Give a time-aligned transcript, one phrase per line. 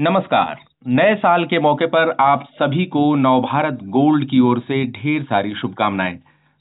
[0.00, 5.22] नमस्कार। नए साल के मौके पर आप सभी को नवभारत गोल्ड की ओर से ढेर
[5.22, 6.18] सारी शुभकामनाएँ।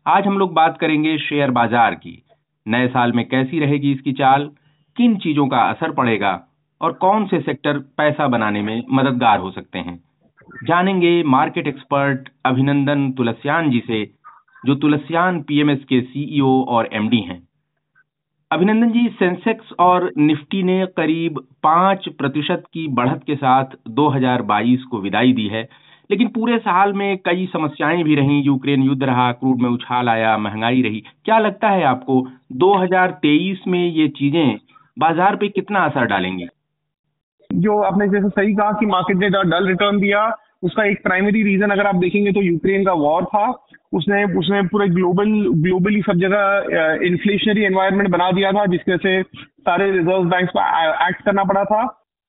[0.07, 2.23] आज हम लोग बात करेंगे शेयर बाज़ार की।
[2.67, 4.49] नए साल में कैसी रहेगी इसकी चाल?
[4.97, 6.43] किन चीज़ों का असर पड़ेगा?
[6.81, 10.03] और कौन से सेक्टर पैसा बनाने में मददगार हो सकते हैं?
[10.63, 14.05] जानेंगे मार्केट एक्सपर्ट अभिनंदन तुलसियान जी से,
[14.65, 17.48] जो तुलसियान पीएमएस के सीईओ और एमडी हैं।
[18.51, 24.99] अभिनंदन जी, सेंसेक्स और निफ्टी ने करीब पाँच प्रतिशत की बढ़त के साथ 2022 को
[25.01, 25.69] विदाई दी है।
[26.11, 30.37] लेकिन पूरे साल में कई समस्याएँ भी रहीं। यूक्रेन युद्ध रहा, क्रूड में उछाल आया,
[30.37, 34.57] महँगाई रही। क्या लगता है आपको 2023 में ये चीज़ें
[34.99, 36.47] बाज़ार पे कितना असर डालेंगी?
[37.53, 41.69] जो आपने जैसे सही कहा कि मार्केट ने डल रिटर्न दिया उसका एक प्राइमरी रीजन
[41.69, 43.45] अगर आप देखेंगे तो यूक्रेन का वॉर था।
[43.93, 45.29] उसने उसने पूरे ग्लोबल
[45.61, 50.59] ग्लोबली सब जगह इन्फ्लेशनरी एनवायरनमेंट बना दिया था जिसके से सारे रिज़र्व बैंक को
[51.07, 51.81] एक्ट करना पड़ा था।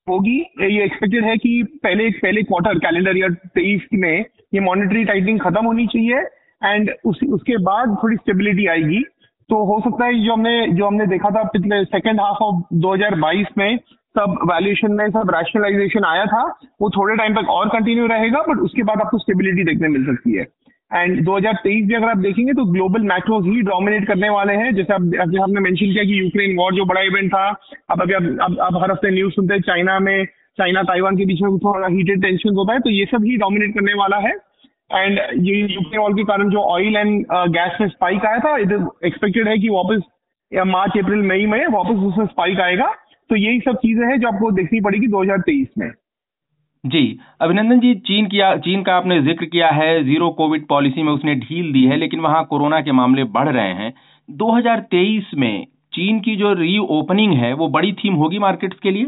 [0.06, 4.24] होगी ये एक्सपेक्टेड है कि पहले पहले क्वार्टर कैलेंडर ईयर तेईस में
[4.54, 6.20] ये मॉनिटरी टाइटिंग खत्म होनी चाहिए
[6.64, 9.02] एंड उस, उसके बाद थोड़ी स्टेबिलिटी आएगी।
[9.48, 13.46] तो हो सकता है जो हमने जो हमने देखा था पिछले सेकेंड हाफ़ ऑफ़ 2022
[13.58, 13.78] में
[14.14, 16.42] सब वैल्यूएशन में, सब रैशनलाइजेशन आया था,
[16.82, 20.36] वो थोड़े टाइम तक और कंटिन्यू रहेगा बट उसके बाद आपको स्टेबिलिटी देखने मिल सकती
[20.36, 20.46] है।
[20.90, 24.94] एंड 2023 भी अगर आप देखेंगे तो ग्लोबल मैक्रोज ही डोमिनेट करने वाले हैं। जैसे
[24.94, 27.46] आप, जैसे आपने मेंशन किया कि यूक्रेन वॉर जो बड़ा इवेंट था,
[27.90, 28.22] अब अभी आप,
[28.60, 30.24] अब हर हफ़्ते न्यूज़ सुनते हैं चाइना में
[30.58, 33.74] चाइना ताइवान के बीच में थोड़ा हीटेड टेंशन होता है तो ये सब ही डोमिनेट
[33.74, 34.32] करने वाला है।
[34.92, 38.72] एंड ये यूक्रेन वॉर के कारण जो ऑयल एंड गैस में स्पाइक आया था इट
[39.04, 40.02] एक्सपेक्टेड है कि वापस
[40.66, 42.92] मार्च, अप्रैल, मई में वापस उसमें स्पाइक आएगा।
[43.30, 45.90] तो यही सब चीज़ें हैं जो आपको देखनी पड़ेगी 2023 में।
[46.84, 51.12] जी अभिनंदन जी चीन किया चीन का आपने ज़िक्र किया है ज़ीरो कोविड पॉलिसी में
[51.12, 53.92] उसने ढील दी है लेकिन वहाँ कोरोना के मामले बढ़ रहे हैं।
[54.28, 59.06] 2023 में चीन की जो रीओपनिंग है वो बड़ी थीम होगी मार्केट्स के लिए?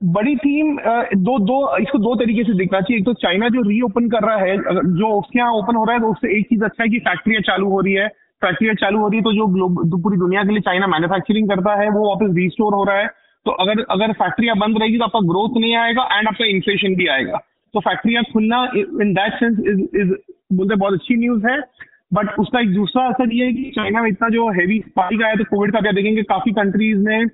[0.00, 0.76] बड़ी थीम
[1.18, 4.36] दो दो इसको दो तरीके से देखना चाहिए। एक तो चाइना जो रीओपन कर रहा
[4.38, 4.56] है
[4.98, 7.42] जो उसके यहाँ ओपन हो रहा है तो उससे एक चीज़ अच्छा है कि फैक्ट्रियाँ
[7.42, 8.08] चालू हो रही है।
[8.44, 11.88] फैक्ट्रियाँ चालू हो रही है तो जो पूरी दुनिया के लिए चाइना मैन्युफैक्चरिंग करता है,
[11.90, 13.06] वो वापस रीस्टोर हो रहा है।
[13.46, 17.06] तो अगर अगर फैक्ट्रियाँ बंद रहेगी तो आपका ग्रोथ नहीं आएगा एंड आपका इन्फ्लेशन भी
[17.08, 17.38] आएगा।
[17.74, 20.12] तो फैक्ट्रियाँ खुलना in that sense is is
[20.52, 21.58] बोलते बहुत अच्छी न्यूज़ है।
[22.14, 25.34] बट उसका एक दूसरा असर ये है कि चाइना में इतना जो हैवी स्पाइक आया
[25.34, 27.24] तो कोविड का क्या देखेंगे, काफ़ी कंट्रीज़ ने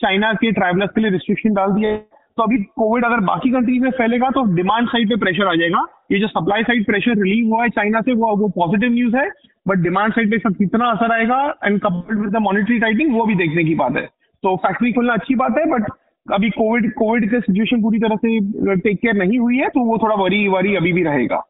[0.00, 1.90] चाइना के ट्रैवलर्स के लिए रिस्ट्रिक्शन डाल दिया
[2.38, 5.84] तो अभी कोविड अगर बाकी कंट्रीज़ में फैलेगा तो डिमांड साइड पे प्रेशर आ जाएगा।
[6.12, 9.28] ये जो सप्लाई साइड प्रेशर रिलीव हुआ है चाइना से वो वो पॉजिटिव न्यूज़ है
[9.66, 13.24] बट डिमांड साइड पे सब कितना असर आएगा and coupled with the monetary tightening वो
[13.26, 14.06] भी देखने की बात है।
[14.44, 15.90] तो फैक्ट्री खोलना अच्छी बात है बट
[16.26, 19.98] अभी कोविड कोविड का सिचुएशन पूरी तरह से टेक केयर नहीं हुई है तो वो
[19.98, 21.42] थोड़ा वरी वरी अभी भी रहेगा।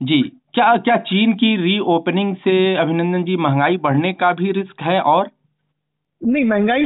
[0.00, 0.22] जी।
[0.54, 5.30] क्या क्या चीन की रीओपनिंग से अभिनंदन जी महँगाई बढ़ने का भी रिस्क है और?
[6.22, 6.84] नहीं महँगाई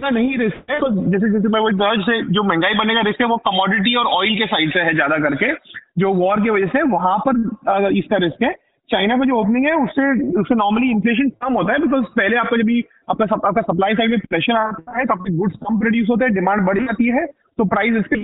[0.00, 3.20] का नहीं रिस्क है। तो जैसे जैसे मैं वही जैसे जो महँगाई बढ़ने का रिस्क
[3.20, 5.52] है, वो कमोडिटी और ऑयल के साइड से है ज़्यादा करके।
[5.98, 8.54] जो वॉर की वजह से वहाँ पर इसका रिस्क है।
[8.88, 10.04] चाइना का जो ओपनिंग है, उससे
[10.40, 14.10] उससे नॉर्मली इन्फ्लेशन कम होता है बिकॉज़ पहले आपका जब भी, आपका आपका सप्लाई साइड
[14.10, 17.26] में प्रेशर आता है तो आपके गुड्स कम प्रोड्यूस होते हैं डिमांड बढ़ जाती है
[17.58, 18.16] तो प्राइस इसके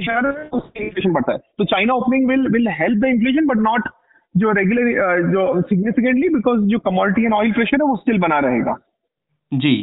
[0.51, 3.89] उससे इन्फ्लेशन बढ़ता है। तो China opening will will help the inflation but not
[4.35, 8.77] जो रेगुलर जो सिग्निफिकेंटली बिकॉज़ जो कमोडिटी एंड ऑयल प्रेशर है, वो स्टिल बना रहेगा।
[9.53, 9.75] जी।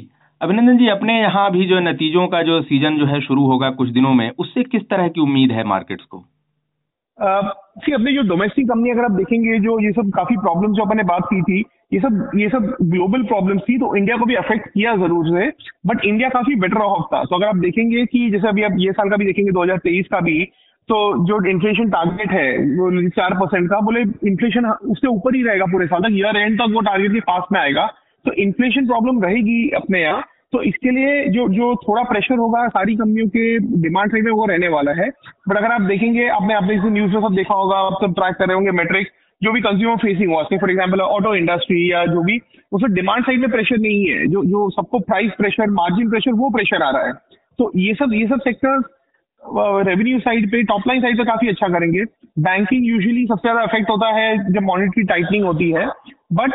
[0.44, 3.90] अभिनंदन जी, अपने यहाँ भी जो नतीजों का जो सीज़न जो है शुरू होगा कुछ
[3.92, 6.24] दिनों में, उससे किस तरह की उम्मीद है मार्केट्स को?
[7.80, 11.04] सी अपने जो डोमेस्टिक कंपनी अगर आप देखेंगे, जो ये सब काफ़ी प्रॉब्लम जो अपने
[11.04, 11.59] बात की थी,
[11.94, 15.48] ये सब ये सब ग्लोबल प्रॉब्लम थी तो इंडिया को भी अफेक्ट किया ज़रूर से
[15.88, 18.92] बट इंडिया काफ़ी बेटर ऑफ़ था। तो अगर आप देखेंगे कि जैसे अभी आप ये
[18.92, 20.44] साल का भी देखेंगे 2023 का भी
[20.90, 25.66] तो जो इन्फ्लेशन टारगेट है, वो चार परसेंट का, बोले इन्फ्लेशन उससे ऊपर ही रहेगा
[25.72, 27.86] पूरे साल तक। ईयर एंड तक वो टारगेट के पास में आएगा।
[28.25, 32.96] तो इन्फ्लेशन प्रॉब्लम रहेगी अपने यहाँ। तो इसके लिए जो जो थोड़ा प्रेशर होगा सारी
[32.96, 35.09] कंपनियों के डिमांड साइड में वो रहने वाला है।
[35.50, 38.36] बट अगर आप देखेंगे, आपने आपने इसे न्यूज़ में सब देखा होगा, आप सब ट्रैक
[38.36, 39.12] कर रहे होंगे मेट्रिक्स
[39.42, 42.40] जो भी कंज्यूमर फेसिंग हुआ फॉर एग्ज़ाम्पल ऑटो इंडस्ट्री या जो भी,
[42.72, 46.50] उसमें डिमांड साइड में प्रेशर नहीं है। जो जो सबको प्राइस प्रेशर मार्जिन प्रेशर वो
[46.50, 47.13] प्रेशर आ रहा है।
[47.60, 48.83] तो ये सब ये सब सेक्टर्स
[49.88, 52.04] रेवेन्यू साइड पे टॉप लाइन साइड पे काफ़ी अच्छा करेंगे।
[52.42, 55.86] बैंकिंग यूजुअली सबसे ज़्यादा इफ़ेक्ट होता है जब मॉनिटरी टाइटनिंग होती है।
[56.33, 56.53] बट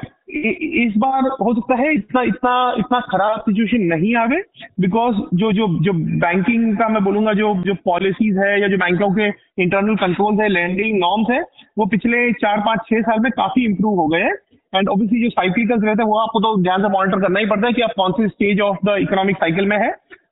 [0.78, 4.42] इस बार हो सकता है इतना इतना इतना खराब सिचुएशन नहीं आवे
[4.80, 5.92] बिकॉज़ जो जो जो
[6.24, 9.28] बैंकिंग का मैं बोलूँगा जो जो पॉलिसीज़ है या जो बैंकों के
[9.62, 11.40] इंटरनल कंट्रोल्स है लैंडिंग नॉर्म्स है
[11.78, 14.34] वो पिछले चार पाँच छह साल में काफ़ी इंप्रूव हो गए हैं।
[14.72, 17.66] एंड ऑब्वियसली जो साइकिल्स रहते हैं वो आपको तो ध्यान से मॉनिटर करना ही पड़ता
[17.66, 19.88] है कि आप कौन से stage of the economic cycle में है।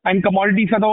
[0.06, 0.90] एंड कमोडिटीज का तो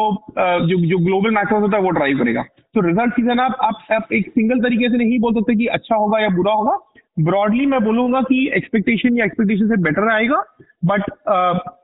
[0.67, 2.41] जो जो ग्लोबल मैक्रो होता है वो ड्राइव करेगा।
[2.75, 3.57] तो रिज़ल्ट सीज़न आप,
[3.91, 6.77] आप एक सिंगल तरीके से नहीं बोल सकते कि अच्छा होगा या बुरा होगा।
[7.17, 10.43] ब्रॉडली मैं बोलूँगा कि एक्सपेक्टेशन या एक्सपेक्टेशन से बेटर आएगा
[10.85, 11.03] बट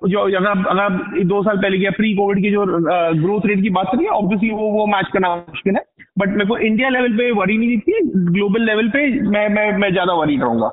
[0.10, 2.66] जो अगर अगर दो साल पहले की प्री कोविड की जो
[3.22, 5.84] ग्रोथ रेट की बात करिए ऑब्वियसली वो वो मैच करना मुश्किल है
[6.20, 9.92] बट मेरे को इंडिया लेवल पे वरी नहीं दिखती ग्लोबल लेवल पे मैं मैं मैं
[9.92, 10.72] ज़्यादा वरीड रहूँगा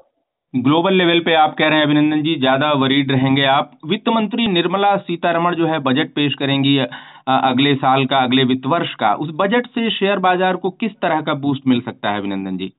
[0.54, 4.46] ग्लोबल लेवल पे आप कह रहे हैं, अभिनंदन जी, ज़्यादा वरीड रहेंगे आप। वित्त मंत्री
[4.46, 9.30] निर्मला सीतारमण जो है बजट पेश करेंगी अगले साल का, अगले वित्त वर्ष का। उस
[9.34, 12.72] बजट से शेयर बाज़ार को किस तरह का बूस्ट मिल सकता है, अभिनंदन जी?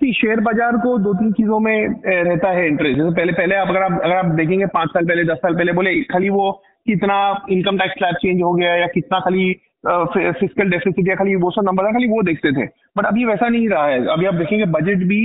[0.00, 3.82] शेयर बाज़ार को दो तीन चीज़ों में रहता है इंटरेस्ट जैसे पहले पहले आप, अगर
[3.82, 6.50] आप अगर आप देखेंगे पाँच साल पहले, दस साल पहले, बोले खाली वो
[6.86, 9.52] कितना इनकम टैक्स स्लैब चेंज हो गया या कितना खाली
[9.86, 12.66] फ़िज़िकल डेफिसिट या खाली वो सब नंबर है खाली वो देखते थे।
[12.98, 15.20] बट अभी वैसा नहीं रहा है। अभी आप देखेंगे बजट भी,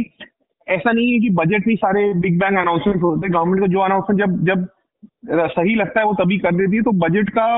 [0.67, 3.79] ऐसा नहीं है कि बजट में सारे बिग बैंग अनाउंसमेंट होते हैं। गवर्नमेंट का जो
[3.79, 4.67] अनाउंसमेंट जब जब
[5.49, 7.55] सही लगता है, वो तभी कर देती है। तो बजट का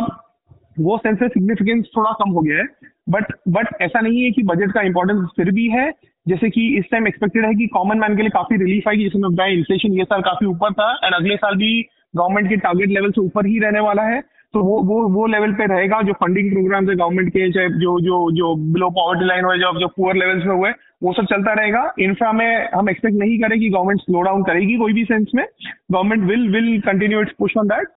[0.80, 2.66] वो सेंस सिग्निफिकेंस थोड़ा कम हो गया है।
[3.10, 5.92] बट बट ऐसा नहीं है कि बजट का इंपॉर्टेंस फिर भी है।
[6.27, 9.19] जैसे कि इस टाइम एक्सपेक्टेड है कि कॉमन मैन के लिए काफ़ी रिलीफ आएगी, जैसे
[9.19, 11.81] मैं बताया इन्फ्लेशन ये साल काफ़ी ऊपर था एंड अगले साल भी
[12.15, 14.21] गवर्नमेंट के टारगेट लेवल से ऊपर ही रहने वाला है।
[14.53, 18.00] तो वो वो वो लेवल पे रहेगा जो फंडिंग प्रोग्राम है गवर्नमेंट के, चाहे जो
[18.00, 20.71] जो जो बिलो पॉवर्टी लाइन हुए, जो जो पुअर लेवल्स में हुए,
[21.03, 24.75] वो सब चलता रहेगा। इंफ्रा में हम एक्सपेक्ट नहीं करें कि गवर्नमेंट स्लो डाउन करेगी
[24.77, 25.45] कोई भी सेंस में।
[25.91, 27.88] Government will will continue its push on that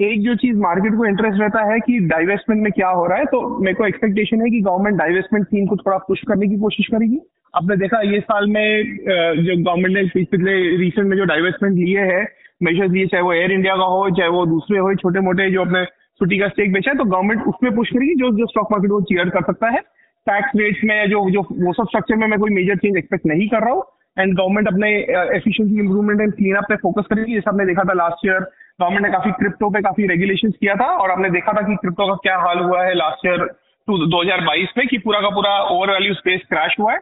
[0.00, 3.24] एक जो चीज़ मार्केट को इंटरेस्ट रहता है कि डाइवेस्टमेंट में क्या हो रहा है
[3.24, 6.86] तो मेरे को एक्सपेक्टेशन है कि गवर्नमेंट डाइवेस्टमेंट थीम को थोड़ा पुश करने की कोशिश
[6.86, 7.20] करेगी।
[7.54, 8.66] आपने देखा ये साल में
[8.98, 12.26] जो गवर्नमेंट ने पिछले रिसेंट में जो डाइवेस्टमेंट लिए हैं
[12.60, 15.60] मेजर्स लिए, चाहे वो एयर इंडिया का हो, चाहे वो दूसरे हो छोटे मोटे जो
[15.60, 15.84] अपने
[16.20, 19.00] छुट्टी का स्टेक बेचा है तो गवर्नमेंट उसमें पुश करेगी जो जो स्टॉक मार्केट वो
[19.10, 19.80] चीयर कर सकता है।
[20.26, 23.48] टैक्स रेट्स में जो जो वो सब स्ट्रक्चर में मैं कोई मेजर चेंज एक्सपेक्ट नहीं
[23.48, 23.84] कर रहा हूँ।
[24.16, 24.90] एंड गवर्नमेंट अपने
[25.36, 28.40] efficiency improvement and clean up पे फोकस करेगी। जैसे आपने देखा था लास्ट ईयर
[28.80, 32.06] गवर्नमेंट ने काफ़ी क्रिप्टो पे काफ़ी रेगुलेशन किया था, और आपने देखा था कि क्रिप्टो
[32.06, 33.44] का क्या हाल हुआ है लास्ट ईयर
[33.88, 36.98] दो हज़ार बाईस में, कि पूरा का पूरा ओवर वैल्यू स्पेस क्रैश हुआ है।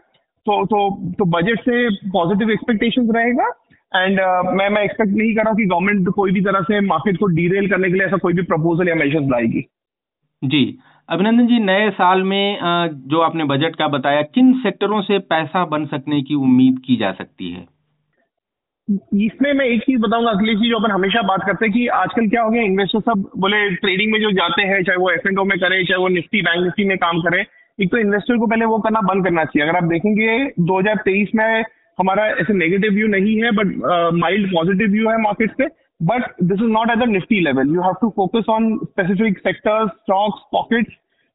[0.47, 3.49] तो तो तो बजट से पॉजिटिव एक्सपेक्टेशन रहेगा
[3.97, 7.17] एंड uh, मैं मैं एक्सपेक्ट नहीं कर रहा कि गवर्नमेंट कोई भी तरह से मार्केट
[7.17, 9.65] को डीरेल करने के लिए ऐसा कोई भी प्रपोजल या मेजर्स लाएगी।
[10.45, 10.79] जी।
[11.09, 12.59] अभिनंदन जी नए साल में
[12.95, 17.13] जो आपने बजट का बताया किन सेक्टरों से पैसा बन सकने की उम्मीद की जा
[17.13, 17.67] सकती है?
[19.15, 22.29] इसमें मैं एक चीज़ बताऊँगा अखिलेश जी जो अपन हमेशा बात करते हैं कि आजकल
[22.29, 25.39] क्या हो गया इन्वेस्टर सब बोले ट्रेडिंग में जो जाते हैं चाहे वो एफ़ एंड
[25.39, 27.45] में करें चाहे वो निफ्टी बैंक निफ्टी में काम करे
[27.83, 30.39] एक तो इन्वेस्टर को पहले वो करना बंद करना चाहिए। अगर आप देखेंगे
[30.71, 31.65] 2023 में
[31.99, 33.77] हमारा ऐसे नेगेटिव व्यू नहीं है बट
[34.17, 35.67] माइल्ड पॉजिटिव व्यू है मार्केट पे।
[36.05, 39.91] But this is not at the Nifty level you have to focus on specific sectors
[39.91, 40.93] stocks pockets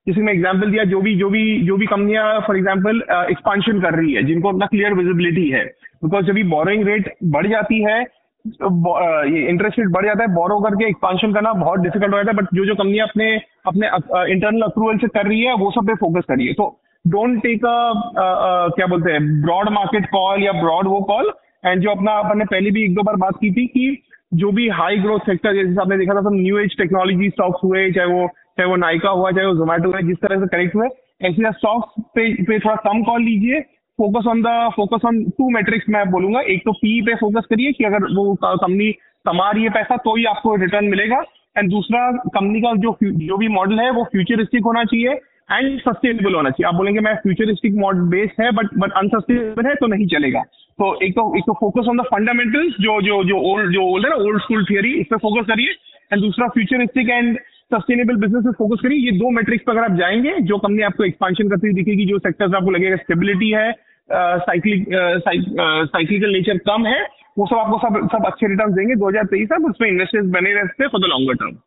[0.08, 3.02] जैसे मैं एग्ज़ाम्पल दिया, जो भी जो भी जो भी कंपनियाँ फॉर एग्ज़ाम्पल
[3.32, 5.64] एक्सपांशन कर रही है, जिनको अपना क्लियर विजिबिलिटी है।
[6.04, 8.04] बिकॉज़ जब बोरिंग रेट बढ़ जाती है
[8.46, 12.38] ये इंटरेस्ट रेट बढ़ जाता है बोरो करके एक्सपांशन करना बहुत डिफ़िकल्ट हो जाता है
[12.38, 13.36] बट जो जो कंपनियाँ अपने
[13.68, 13.88] अपने
[14.34, 16.68] इंटरनल अप्रूवल से कर रही है, वो सब पे फोकस करिए। तो
[17.06, 21.32] डोंट टेक अ क्या बोलते हैं ब्रॉड मार्केट कॉल या ब्रॉड वो कॉल
[21.66, 23.98] एंड जो अपना, अपन पहले भी एक दो बार बात की थी कि
[24.34, 27.92] जो भी हाई ग्रोथ सेक्टर जैसे आपने देखा था, सब न्यू एज टेक्नोलॉजी स्टॉक्स हुए,
[27.92, 28.28] चाहे वो
[28.58, 30.88] चाहे वो नाइका हुआ, चाहे वो जोमेटो हुआ, जिस तरह से करेक्ट हुए,
[31.22, 33.60] ऐसे स्टॉक्स पे पे थोड़ा कम कॉल लीजिए
[34.00, 37.72] focus on the focus on two metrics मैं बोलूँगा। एक तो पी पे फोकस करिए
[37.72, 38.92] कि अगर वो कंपनी
[39.26, 41.24] कमा रही है पैसा तो ही आपको रिटर्न मिलेगा।
[41.58, 45.14] एंड दूसरा कंपनी का जो जो भी मॉडल है, वो फ्यूचरिस्टिक होना चाहिए
[45.52, 49.76] एंड सस्टेनेबल होना चाहिए। आप बोलेंगे, मैं फ्यूचरिस्टिक मॉडल बेस्ड है बट बट अनसस्टेनेबल है
[49.76, 50.42] तो नहीं चलेगा।
[50.80, 54.06] तो एक तो एक तो फोकस ऑन द फंडामेंटल्स जो जो जो ओल्ड जो ओल्ड
[54.06, 55.76] है ना ओल्ड स्कूल थियरी इस पर फोकस करिए।
[56.12, 57.38] एंड दूसरा फ्यूचरिस्टिक एंड
[57.74, 61.04] सस्टेनेबल बिज़नेस पे फोकस करिए। ये दो मेट्रिक्स पर अगर आप जाएँगे, जो कंपनी आपको
[61.04, 63.72] एक्सपांशन करती हुई दिखेगी, जो सेक्टर्स आपको लगेगा स्टेबिलिटी है
[64.10, 64.86] साइक्लिक
[65.22, 67.02] साइक्लिकल नेचर कम है,
[67.38, 70.88] वो सब आपको सब सब अच्छे रिटर्न देंगे, दो हज़ार तेईस उसमें इन्वेस्टर्स बने रहते
[70.88, 71.58] फॉर द लॉन्गर टर्म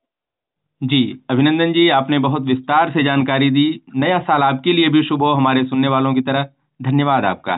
[0.83, 5.23] जी, अभिनंदन जी, आपने बहुत विस्तार से जानकारी दी। नया साल आपके लिए भी शुभ
[5.23, 6.47] हो, हमारे सुनने वालों की तरह।
[6.81, 7.57] धन्यवाद आपका।